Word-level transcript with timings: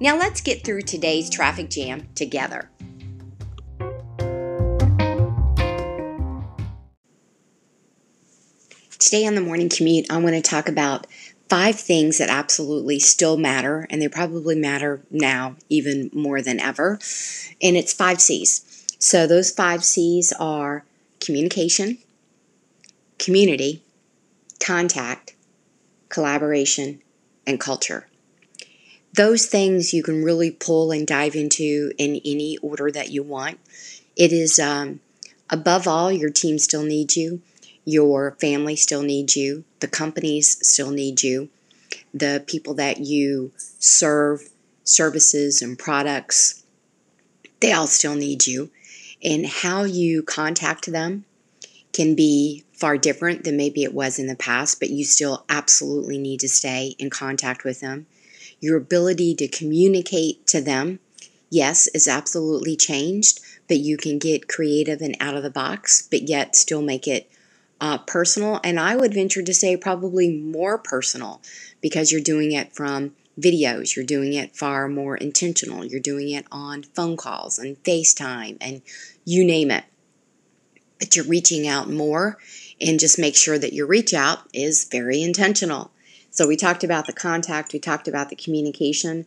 Now 0.00 0.16
let's 0.16 0.40
get 0.40 0.64
through 0.64 0.82
today's 0.82 1.30
traffic 1.30 1.70
jam 1.70 2.08
together. 2.14 2.70
Today 8.98 9.26
on 9.26 9.34
the 9.34 9.40
morning 9.40 9.68
commute, 9.68 10.06
I 10.10 10.18
want 10.18 10.36
to 10.36 10.40
talk 10.42 10.68
about 10.68 11.06
five 11.48 11.78
things 11.78 12.18
that 12.18 12.30
absolutely 12.30 12.98
still 12.98 13.36
matter, 13.36 13.86
and 13.90 14.00
they 14.00 14.08
probably 14.08 14.54
matter 14.54 15.02
now 15.10 15.56
even 15.68 16.08
more 16.14 16.40
than 16.40 16.58
ever. 16.58 16.98
And 17.60 17.76
it's 17.76 17.92
five 17.92 18.20
C's. 18.20 18.96
So 18.98 19.26
those 19.26 19.50
five 19.50 19.84
C's 19.84 20.32
are 20.40 20.84
communication, 21.20 21.98
community, 23.18 23.82
contact, 24.64 25.34
collaboration, 26.08 27.02
and 27.46 27.60
culture 27.60 28.06
those 29.14 29.46
things 29.46 29.92
you 29.92 30.02
can 30.02 30.24
really 30.24 30.50
pull 30.50 30.90
and 30.90 31.06
dive 31.06 31.34
into 31.34 31.92
in 31.98 32.20
any 32.24 32.56
order 32.58 32.90
that 32.90 33.10
you 33.10 33.22
want. 33.22 33.58
It 34.16 34.32
is 34.32 34.58
um, 34.58 35.00
above 35.50 35.86
all, 35.86 36.10
your 36.10 36.30
team 36.30 36.58
still 36.58 36.82
needs 36.82 37.16
you, 37.16 37.42
your 37.84 38.36
family 38.40 38.76
still 38.76 39.02
needs 39.02 39.36
you, 39.36 39.64
the 39.80 39.88
companies 39.88 40.58
still 40.66 40.90
need 40.90 41.22
you, 41.22 41.50
the 42.14 42.42
people 42.46 42.74
that 42.74 42.98
you 43.00 43.52
serve, 43.78 44.48
services 44.84 45.62
and 45.62 45.78
products, 45.78 46.64
they 47.60 47.72
all 47.72 47.86
still 47.86 48.14
need 48.14 48.46
you. 48.46 48.70
And 49.22 49.46
how 49.46 49.84
you 49.84 50.22
contact 50.22 50.90
them 50.90 51.24
can 51.92 52.16
be 52.16 52.64
far 52.72 52.96
different 52.98 53.44
than 53.44 53.56
maybe 53.56 53.84
it 53.84 53.94
was 53.94 54.18
in 54.18 54.26
the 54.26 54.34
past, 54.34 54.80
but 54.80 54.90
you 54.90 55.04
still 55.04 55.44
absolutely 55.48 56.18
need 56.18 56.40
to 56.40 56.48
stay 56.48 56.96
in 56.98 57.10
contact 57.10 57.62
with 57.62 57.80
them 57.80 58.06
your 58.62 58.76
ability 58.76 59.34
to 59.34 59.48
communicate 59.48 60.46
to 60.46 60.60
them, 60.60 61.00
yes, 61.50 61.88
is 61.88 62.06
absolutely 62.06 62.76
changed, 62.76 63.40
but 63.68 63.78
you 63.78 63.96
can 63.96 64.18
get 64.18 64.48
creative 64.48 65.02
and 65.02 65.16
out 65.18 65.34
of 65.36 65.42
the 65.42 65.50
box, 65.50 66.06
but 66.08 66.22
yet 66.28 66.54
still 66.54 66.80
make 66.80 67.08
it 67.08 67.28
uh, 67.80 67.98
personal. 67.98 68.60
And 68.62 68.78
I 68.78 68.94
would 68.94 69.12
venture 69.12 69.42
to 69.42 69.52
say 69.52 69.76
probably 69.76 70.30
more 70.30 70.78
personal 70.78 71.42
because 71.80 72.12
you're 72.12 72.20
doing 72.20 72.52
it 72.52 72.72
from 72.72 73.16
videos, 73.38 73.96
you're 73.96 74.04
doing 74.04 74.32
it 74.32 74.54
far 74.54 74.86
more 74.86 75.16
intentional, 75.16 75.84
you're 75.84 75.98
doing 75.98 76.30
it 76.30 76.46
on 76.52 76.84
phone 76.84 77.16
calls 77.16 77.58
and 77.58 77.82
FaceTime 77.82 78.58
and 78.60 78.82
you 79.24 79.44
name 79.44 79.72
it. 79.72 79.84
But 81.00 81.16
you're 81.16 81.24
reaching 81.24 81.66
out 81.66 81.90
more 81.90 82.38
and 82.80 83.00
just 83.00 83.18
make 83.18 83.34
sure 83.34 83.58
that 83.58 83.72
your 83.72 83.88
reach 83.88 84.14
out 84.14 84.48
is 84.54 84.84
very 84.84 85.20
intentional. 85.20 85.90
So 86.32 86.48
we 86.48 86.56
talked 86.56 86.82
about 86.82 87.06
the 87.06 87.12
contact, 87.12 87.74
we 87.74 87.78
talked 87.78 88.08
about 88.08 88.30
the 88.30 88.36
communication. 88.36 89.26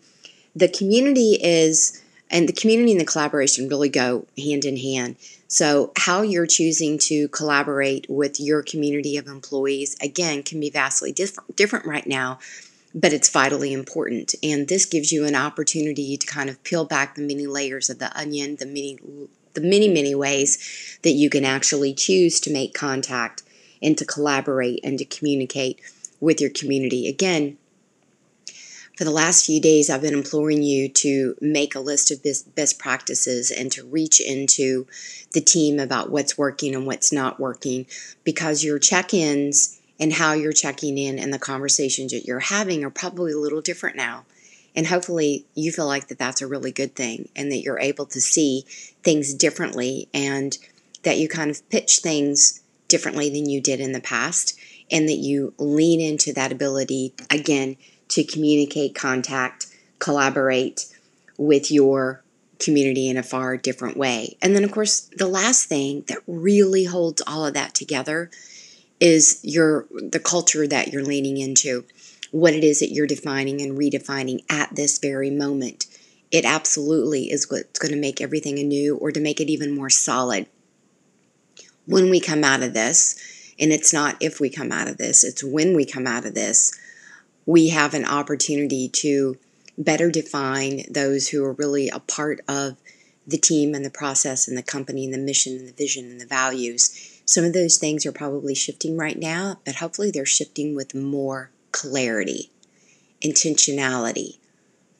The 0.55 0.67
community 0.67 1.37
is, 1.41 2.01
and 2.31 2.49
the 2.49 2.53
community 2.53 2.91
and 2.91 2.99
the 2.99 3.05
collaboration 3.05 3.69
really 3.69 3.89
go 3.89 4.25
hand 4.37 4.65
in 4.65 4.77
hand. 4.77 5.17
So, 5.47 5.91
how 5.97 6.23
you're 6.23 6.47
choosing 6.47 6.97
to 6.99 7.27
collaborate 7.27 8.07
with 8.09 8.39
your 8.39 8.63
community 8.63 9.17
of 9.17 9.27
employees, 9.27 9.95
again, 10.01 10.41
can 10.41 10.59
be 10.59 10.71
vastly 10.71 11.11
different, 11.11 11.55
different 11.55 11.85
right 11.85 12.07
now, 12.07 12.39
but 12.95 13.13
it's 13.13 13.29
vitally 13.29 13.71
important. 13.71 14.33
And 14.41 14.67
this 14.67 14.85
gives 14.85 15.11
you 15.11 15.25
an 15.25 15.35
opportunity 15.35 16.17
to 16.17 16.25
kind 16.25 16.49
of 16.49 16.63
peel 16.63 16.85
back 16.85 17.13
the 17.13 17.21
many 17.21 17.45
layers 17.45 17.91
of 17.91 17.99
the 17.99 18.17
onion, 18.17 18.55
the 18.55 18.65
many, 18.65 18.97
the 19.53 19.61
many, 19.61 19.87
many 19.87 20.15
ways 20.15 20.97
that 21.03 21.11
you 21.11 21.29
can 21.29 21.45
actually 21.45 21.93
choose 21.93 22.39
to 22.39 22.51
make 22.51 22.73
contact 22.73 23.43
and 23.79 23.95
to 23.99 24.05
collaborate 24.05 24.79
and 24.83 24.97
to 24.97 25.05
communicate 25.05 25.79
with 26.19 26.41
your 26.41 26.49
community. 26.49 27.07
Again, 27.07 27.57
for 28.97 29.03
the 29.03 29.11
last 29.11 29.45
few 29.45 29.59
days, 29.59 29.89
I've 29.89 30.01
been 30.01 30.13
imploring 30.13 30.63
you 30.63 30.87
to 30.87 31.35
make 31.41 31.75
a 31.75 31.81
list 31.81 32.11
of 32.11 32.25
best 32.55 32.79
practices 32.79 33.51
and 33.51 33.69
to 33.73 33.83
reach 33.83 34.21
into 34.21 34.87
the 35.33 35.41
team 35.41 35.79
about 35.79 36.11
what's 36.11 36.37
working 36.37 36.73
and 36.73 36.85
what's 36.87 37.11
not 37.11 37.39
working 37.39 37.87
because 38.23 38.63
your 38.63 38.79
check 38.79 39.13
ins 39.13 39.81
and 39.99 40.13
how 40.13 40.31
you're 40.31 40.53
checking 40.53 40.97
in 40.97 41.19
and 41.19 41.33
the 41.33 41.39
conversations 41.39 42.13
that 42.13 42.25
you're 42.25 42.39
having 42.39 42.85
are 42.85 42.89
probably 42.89 43.33
a 43.33 43.37
little 43.37 43.61
different 43.61 43.97
now. 43.97 44.25
And 44.77 44.87
hopefully, 44.87 45.45
you 45.55 45.71
feel 45.71 45.87
like 45.87 46.07
that 46.07 46.19
that's 46.19 46.41
a 46.41 46.47
really 46.47 46.71
good 46.71 46.95
thing 46.95 47.29
and 47.35 47.51
that 47.51 47.61
you're 47.61 47.79
able 47.79 48.05
to 48.07 48.21
see 48.21 48.63
things 49.03 49.33
differently 49.33 50.07
and 50.13 50.57
that 51.03 51.17
you 51.17 51.29
kind 51.29 51.51
of 51.51 51.67
pitch 51.69 51.99
things 51.99 52.61
differently 52.87 53.29
than 53.29 53.49
you 53.49 53.61
did 53.61 53.79
in 53.79 53.93
the 53.93 54.01
past 54.01 54.57
and 54.91 55.07
that 55.09 55.17
you 55.17 55.53
lean 55.57 55.99
into 55.99 56.33
that 56.33 56.51
ability 56.51 57.13
again 57.31 57.77
to 58.09 58.23
communicate, 58.23 58.95
contact, 58.95 59.67
collaborate 59.99 60.85
with 61.37 61.71
your 61.71 62.23
community 62.59 63.09
in 63.09 63.17
a 63.17 63.23
far 63.23 63.57
different 63.57 63.97
way. 63.97 64.37
And 64.41 64.55
then, 64.55 64.63
of 64.63 64.71
course, 64.71 65.09
the 65.15 65.27
last 65.27 65.67
thing 65.67 66.03
that 66.07 66.19
really 66.27 66.85
holds 66.85 67.21
all 67.25 67.45
of 67.45 67.53
that 67.53 67.73
together 67.73 68.29
is 68.99 69.39
your 69.43 69.85
the 69.91 70.19
culture 70.19 70.67
that 70.67 70.89
you're 70.89 71.03
leaning 71.03 71.37
into, 71.37 71.85
what 72.31 72.53
it 72.53 72.63
is 72.63 72.79
that 72.79 72.91
you're 72.91 73.07
defining 73.07 73.61
and 73.61 73.77
redefining 73.77 74.43
at 74.49 74.75
this 74.75 74.99
very 74.99 75.29
moment. 75.29 75.85
It 76.31 76.45
absolutely 76.45 77.31
is 77.31 77.49
what's 77.49 77.79
going 77.79 77.93
to 77.93 77.99
make 77.99 78.21
everything 78.21 78.57
anew 78.59 78.97
or 78.97 79.11
to 79.11 79.19
make 79.19 79.39
it 79.39 79.49
even 79.49 79.75
more 79.75 79.89
solid. 79.89 80.47
When 81.85 82.09
we 82.09 82.19
come 82.19 82.43
out 82.43 82.63
of 82.63 82.73
this, 82.73 83.15
and 83.59 83.71
it's 83.71 83.93
not 83.93 84.17
if 84.19 84.39
we 84.39 84.49
come 84.49 84.71
out 84.71 84.87
of 84.87 84.97
this, 84.97 85.23
it's 85.23 85.43
when 85.43 85.75
we 85.75 85.85
come 85.85 86.07
out 86.07 86.25
of 86.25 86.33
this, 86.33 86.77
we 87.45 87.69
have 87.69 87.93
an 87.93 88.05
opportunity 88.05 88.89
to 88.89 89.37
better 89.77 90.09
define 90.09 90.83
those 90.89 91.29
who 91.29 91.43
are 91.43 91.53
really 91.53 91.89
a 91.89 91.99
part 91.99 92.41
of 92.47 92.77
the 93.27 93.37
team 93.37 93.73
and 93.73 93.83
the 93.83 93.89
process 93.89 94.47
and 94.47 94.57
the 94.57 94.63
company 94.63 95.05
and 95.05 95.13
the 95.13 95.17
mission 95.17 95.57
and 95.57 95.67
the 95.67 95.73
vision 95.73 96.05
and 96.05 96.21
the 96.21 96.25
values. 96.25 97.21
Some 97.25 97.43
of 97.43 97.53
those 97.53 97.77
things 97.77 98.05
are 98.05 98.11
probably 98.11 98.53
shifting 98.53 98.97
right 98.97 99.17
now, 99.17 99.59
but 99.65 99.75
hopefully 99.75 100.11
they're 100.11 100.25
shifting 100.25 100.75
with 100.75 100.93
more 100.93 101.49
clarity, 101.71 102.51
intentionality, 103.21 104.37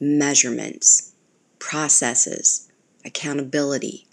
measurements, 0.00 1.12
processes, 1.58 2.68
accountability, 3.04 4.06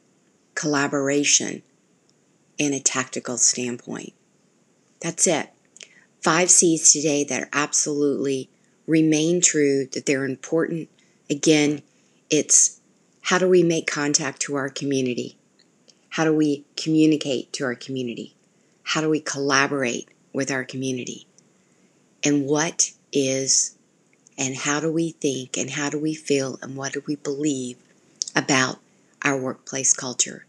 collaboration, 0.56 1.64
and 2.60 2.74
a 2.74 2.80
tactical 2.80 3.38
standpoint. 3.38 4.14
That's 5.04 5.28
it. 5.28 5.50
Five 6.22 6.50
C's 6.50 6.94
today 6.94 7.26
that 7.26 7.44
are 7.44 7.50
absolutely 7.52 8.50
remain 8.88 9.42
true, 9.42 9.86
that 9.88 10.06
they're 10.06 10.24
important. 10.24 10.88
Again, 11.30 11.82
it's 12.30 12.80
how 13.20 13.38
do 13.38 13.50
we 13.50 13.64
make 13.64 13.86
contact 13.86 14.40
to 14.44 14.56
our 14.56 14.70
community? 14.70 15.38
How 16.08 16.24
do 16.24 16.34
we 16.34 16.64
communicate 16.78 17.52
to 17.54 17.66
our 17.66 17.76
community? 17.76 18.34
How 18.84 19.02
do 19.02 19.10
we 19.10 19.20
collaborate 19.20 20.08
with 20.32 20.50
our 20.50 20.64
community? 20.64 21.28
And 22.24 22.46
what 22.46 22.94
is 23.12 23.76
and 24.38 24.56
how 24.56 24.80
do 24.80 24.90
we 24.90 25.12
think 25.12 25.58
and 25.58 25.72
how 25.72 25.90
do 25.90 26.00
we 26.00 26.14
feel 26.14 26.58
and 26.62 26.78
what 26.78 26.94
do 26.94 27.04
we 27.06 27.18
believe 27.18 27.76
about 28.38 28.80
our 29.22 29.38
workplace 29.38 29.94
culture? 29.94 30.46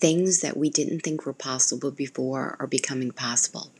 Things 0.00 0.40
that 0.40 0.56
we 0.56 0.70
didn't 0.70 1.00
think 1.00 1.26
were 1.26 1.34
possible 1.34 1.90
before 1.90 2.56
are 2.58 2.66
becoming 2.66 3.10
possible 3.10 3.70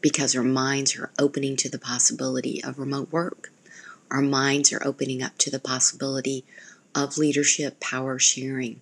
because 0.00 0.36
our 0.36 0.44
minds 0.44 0.96
are 0.96 1.10
opening 1.18 1.56
to 1.56 1.68
the 1.68 1.78
possibility 1.78 2.62
of 2.62 2.78
remote 2.78 3.12
work. 3.12 3.52
Our 4.10 4.22
minds 4.22 4.72
are 4.72 4.84
opening 4.84 5.22
up 5.22 5.36
to 5.38 5.50
the 5.50 5.58
possibility 5.58 6.44
of 6.94 7.18
leadership 7.18 7.80
power 7.80 8.18
sharing. 8.18 8.80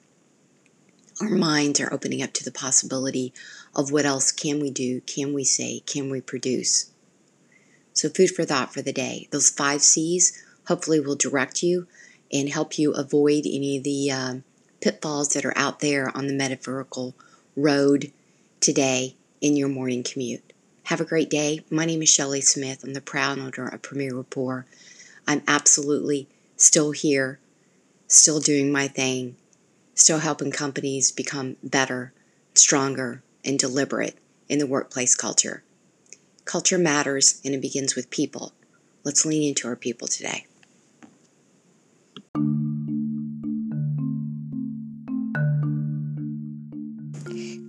Our 1.21 1.31
minds 1.31 1.81
are 1.81 1.93
opening 1.93 2.23
up 2.23 2.33
to 2.35 2.45
the 2.45 2.53
possibility 2.53 3.33
of 3.75 3.91
what 3.91 4.05
else 4.05 4.31
can 4.31 4.61
we 4.61 4.71
do, 4.71 5.01
can 5.01 5.33
we 5.33 5.45
say, 5.45 5.81
can 5.87 6.11
we 6.11 6.21
produce. 6.21 6.91
So, 7.95 8.11
food 8.11 8.31
for 8.31 8.45
thought 8.45 8.75
for 8.75 8.83
the 8.83 8.93
day. 8.93 9.27
Those 9.31 9.49
five 9.49 9.81
C's 9.81 10.43
hopefully 10.69 11.01
will 11.01 11.17
direct 11.17 11.63
you 11.63 11.87
and 12.31 12.51
help 12.51 12.79
you 12.79 12.93
avoid 12.93 13.45
any 13.47 13.79
of 13.79 13.85
the 13.85 14.11
uh, 14.11 14.35
pitfalls 14.81 15.31
that 15.31 15.47
are 15.47 15.57
out 15.57 15.81
there 15.81 16.15
on 16.15 16.27
the 16.27 16.35
metaphorical 16.35 17.15
road 17.57 18.13
today 18.61 19.17
in 19.41 19.57
your 19.57 19.69
morning 19.69 20.03
commute. 20.03 20.53
Have 20.87 21.01
a 21.01 21.05
great 21.05 21.29
day. 21.29 21.65
My 21.69 21.85
name 21.85 22.01
is 22.03 22.09
Shelley 22.09 22.41
Smith. 22.41 22.85
I'm 22.85 22.95
the 22.95 23.01
proud 23.01 23.41
owner 23.41 23.67
of 23.67 23.83
Premier 23.83 24.15
Rapport. 24.15 24.67
I'm 25.27 25.43
absolutely 25.49 26.29
still 26.57 26.93
here 26.93 27.41
still 28.07 28.39
doing 28.39 28.71
my 28.71 28.87
thing, 28.87 29.35
still 29.97 30.21
helping 30.21 30.53
companies 30.53 31.11
become 31.11 31.57
better, 31.61 32.13
stronger, 32.55 33.21
and 33.45 33.59
deliberate 33.59 34.17
in 34.49 34.61
the 34.61 34.67
workplace 34.69 35.17
culture. 35.17 35.65
Culture 36.45 36.79
matters 36.79 37.41
and 37.45 37.53
it 37.53 37.61
begins 37.61 37.97
with 37.97 38.09
people. 38.09 38.53
Let's 39.03 39.27
lean 39.27 39.43
into 39.43 39.67
our 39.67 39.75
people 39.75 40.07
today. 40.07 40.47